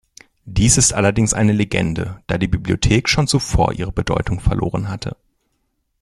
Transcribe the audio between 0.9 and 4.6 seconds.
allerdings eine Legende, da die Bibliothek schon zuvor ihre Bedeutung